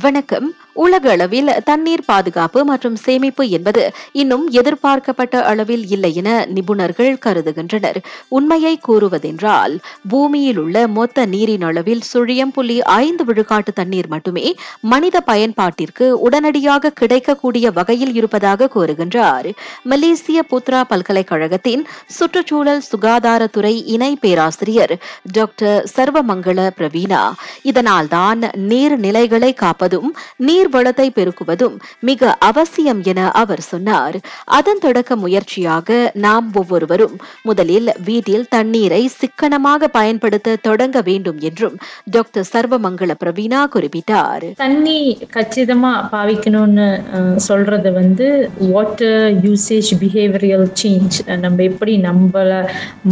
[0.00, 0.54] வணக்கம்.
[0.72, 7.98] உலக அளவில் தண்ணீர் பாதுகாப்பு மற்றும் சேமிப்பு என்பது இன்னும் எதிர்பார்க்கப்பட்ட அளவில் இல்லை என நிபுணர்கள் கருதுகின்றனர்.
[8.28, 9.74] உண்மையை கூறுவதென்றால்
[10.08, 17.70] பூமியில் உள்ள மொத்த நீரின் அளவில் சுழியம் புள்ளி ஐந்து விழுக்காட்டு தண்ணீர் மட்டுமே மனித பயன்பாட்டிற்கு உடனடியாக கிடைக்கக்கூடிய
[17.70, 19.50] வகையில் இருப்பதாக கூறுகின்றார்.
[19.82, 24.96] மலேசிய புத்ரா பல்கலைக்கழகத்தின் சுற்றுச்சூழல் சுகாதாரத்துறை இணை பேராசிரியர்
[25.32, 27.22] டாக்டர் சர்வமங்கள பிரவீனா
[27.62, 29.80] இதனால்தான் நீர்நிலைகளை காப்ப
[30.36, 31.76] நீர் வளத்தை பெருக்குவதும்
[32.08, 34.16] மிக அவசியம் என அவர் சொன்னார்.
[34.58, 41.76] அதன் தொடக்க முயற்சியாக நாம் ஒவ்வொருவரும் முதலில் வீட்டில் தண்ணீரை சிக்கனமாக பயன்படுத்த தொடங்க வேண்டும் என்றும்
[42.10, 44.46] டாக்டர் சர்வமங்கள பிரவீனா குறிப்பிட்டார்.
[44.64, 44.98] தண்ணி
[45.36, 46.88] கச்சிதமா பாவிக்கணும்னு
[47.48, 48.28] சொல்றது வந்து
[48.72, 52.50] வாட்டர் யூசேஜ் பிஹேவியல் சேஞ்ச் நம்ம எப்படி நம்மள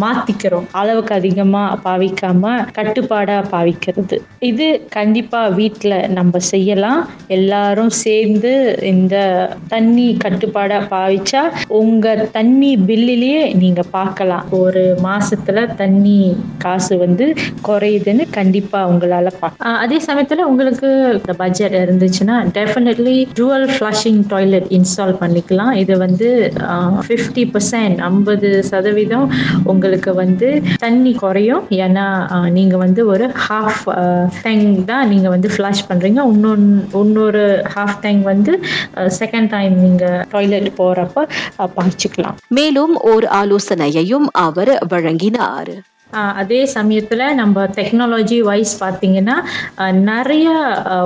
[0.02, 0.66] மாத்திக்கிறோம்?
[0.73, 4.16] அளவுக்கு அதிகமா பாவிக்காம கட்டுப்பாடா பாவிக்கிறது.
[4.50, 4.66] இது
[4.98, 7.02] கண்டிப்பா வீட்ல நம்ம செய்யலாம்.
[7.37, 8.50] எல்லாரும் சேர்ந்து
[8.91, 9.16] இந்த
[9.73, 11.42] தண்ணி கட்டுப்பாடா பாவிச்சா
[11.80, 14.44] உங்க தண்ணி பில்லிலேயே நீங்க பார்க்கலாம்.
[14.61, 16.19] ஒரு மாசத்துல தண்ணி
[16.64, 17.27] காசு வந்து
[17.69, 20.88] குறையுதுன்னு கண்டிப்பா உங்களால பார்க்க அதே சமயத்துல உங்களுக்கு
[21.19, 25.72] இந்த பட்ஜெட் இருந்துச்சுன்னா definitely dual flushing toilet install பண்ணிக்கலாம்.
[25.83, 26.28] இது வந்து
[27.06, 29.28] ஃபிஃப்டி பர்சன்ட் ஐம்பது சதவீதம்
[29.72, 30.50] உங்களுக்கு வந்து
[30.86, 31.64] தண்ணி குறையும்.
[31.84, 32.08] ஏன்னா
[32.58, 33.84] நீங்கள் நீங்க வந்து ஒரு ஹாஃப்
[34.44, 36.20] டேங்க் தான் நீங்க வந்து ஃப்ளாஷ் பண்றீங்க.
[36.56, 38.53] இன்னொன்று இன்னொரு ஹாஃப் டைம் வந்து
[38.97, 41.29] செகண்ட் டைம் நீங்க டாய்லெட் போறப்ப
[41.77, 45.73] பாய்ச்சிக்கலாம் மேலும் ஓர் ஆலோசனையையும் அவர் வழங்கினார்.
[46.34, 49.36] அதே சமயத்தில் நம்ம டெக்னாலஜி வைஸ் பார்த்தீங்கன்னா
[50.03, 50.47] நிறைய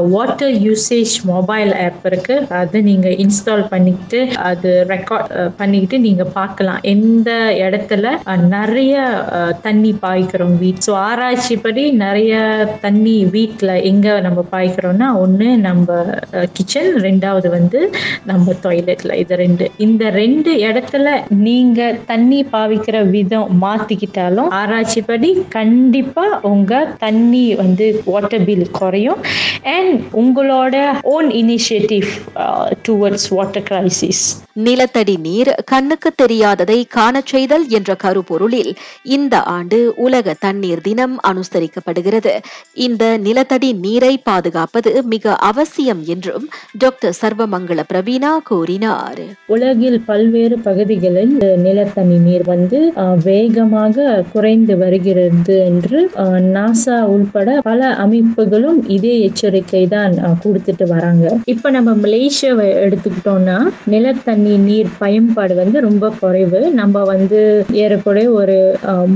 [0.09, 2.35] வாட்டர் யூசேஜ் மொபைல் ஆப் இருக்கு.
[2.61, 7.31] அது நீங்கள் இன்ஸ்டால் பண்ணிக்கிட்டு அது ரெக்கார்ட் பண்ணிக்கிட்டு நீங்கள் பார்க்கலாம் எந்த
[7.65, 8.07] இடத்துல
[8.55, 8.95] நிறைய
[9.39, 12.33] ஆஹ் தண்ணி பாய்க்கிறோம் வீட் ஸோ ஆராய்ச்சிப்படி நிறைய
[12.81, 15.89] தண்ணி வீட்டில் எங்கே நம்ம பாய்க்கிறோம்னா ஒன்று நம்ம
[16.53, 17.81] கிச்சன் ரெண்டாவது வந்து
[18.25, 19.65] நம்ம டாய்லெட்டில் இது ரெண்டு.
[19.79, 21.09] இந்த ரெண்டு இடத்துல
[21.47, 24.51] நீங்கள் தண்ணி பாவிக்கிற விதம் மாற்றிக்கிட்டாலும்
[24.97, 29.21] ஆராய்ச்சிப்படி கண்டிப்பாக உங்கள் தண்ணி வந்து வாட்டர் பில் குறையும்.
[29.75, 30.75] அண்ட் உங்களோட
[31.13, 32.09] own initiative
[32.87, 34.25] towards water crisis
[34.65, 38.71] நிலத்தடி நீர் கண்ணுக்கு தெரியாததை காணச் செய்தல் என்ற கருப்பொருளில்
[39.15, 42.35] இந்த ஆண்டு உலக தண்ணீர் தினம் அனுசரிக்கப்படுகிறது.
[42.85, 46.47] இந்த நிலத்தடி நீரை பாதுகாப்பது மிக அவசியம் என்றும்
[46.79, 49.23] டாக்டர் சர்வமங்கள பிரவீனா கூறினார்.
[49.49, 51.35] உலகில் பல்வேறு பகுதிகளில்
[51.65, 52.71] நிலத்தண்ணி நீர் வந்து
[53.03, 53.97] அஹ், வேகமாக
[54.33, 55.99] குறைந்து வருகிறது என்று
[56.57, 60.15] நாசா உள்பட பல அமைப்புகளும் இதே எச்சரிக்கை தான்
[60.45, 61.25] கொடுத்துட்டு வராங்க.
[61.53, 63.59] இப்ப நம்ம மலேசியாவை எடுத்துக்கிட்டோம்னா
[63.95, 66.61] நிலத்தண்ணி நீர் பயன்பாடு வந்து ரொம்ப குறைவு.
[66.81, 67.41] நம்ம வந்து
[67.83, 68.57] ஏறக்குறைய ஒரு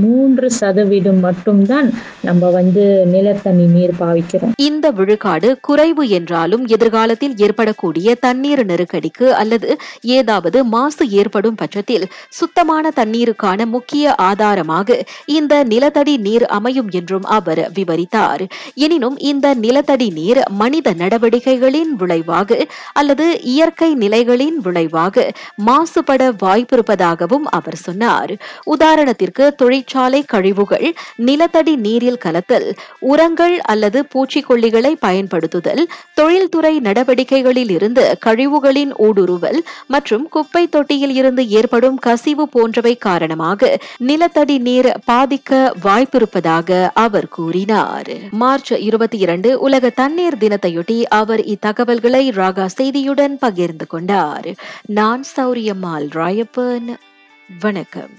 [0.03, 1.89] மூன்று சதவீதம் மட்டும்தான்
[2.27, 4.53] நம்ம வந்து நிலத்தண்ணி நீர் பாவிக்கிறோம்.
[4.69, 9.69] இந்த விழுக்காடு குறைவு என்றாலும் எதிர்காலத்தில் ஏற்படக்கூடிய தண்ணீர் நெருக்கடிக்கு அல்லது
[10.17, 12.05] ஏதாவது மாசு ஏற்படும் பட்சத்தில்
[12.39, 14.97] சுத்தமான தண்ணீருக்கான முக்கிய ஆதாரமாக
[15.37, 18.43] இந்த நிலத்தடி நீர் அமையும் என்றும் அவர் விவரித்தார்.
[18.85, 22.59] எனினும் இந்த நிலத்தடி நீர் மனித நடவடிக்கைகளின் விளைவாக
[22.93, 25.25] அல்லது இயற்கை நிலைகளின் விளைவாக
[25.65, 28.33] மாசுபட வாய்ப்பிருப்பதாகவும் அவர் சொன்னார்.
[28.73, 30.87] உதாரணத்திற்கு தொழிற்சாலை கழிவுகள்
[31.29, 32.67] நிலத்தடி நீரில் கலத்தல்
[33.11, 35.83] உரங்கள் அல்லது பூச்சிக்கொல்லிகளை பயன்படுத்துதல்
[36.13, 43.69] தொழில்துறை நடவடிக்கைகளில் இருந்து கழிவுகளின் ஊடுருவல் மற்றும் குப்பை தொட்டியில் இருந்து ஏற்படும் கசிவு போன்றவை காரணமாக
[44.09, 48.11] நிலத்தடி நீர் பாதிக்க வாய்ப்பிருப்பதாக அவர் கூறினார்.
[48.31, 54.47] மார்ச் இருபத்தி இரண்டு உலக தண்ணீர் தினத்தையொட்டி அவர் இத்தகவல்களை ராகா செய்தியுடன் பகிர்ந்து கொண்டார்.
[54.85, 56.95] நான் சௌரியம்மாள் ராயப்பன்.
[57.59, 58.09] வணக்கம்.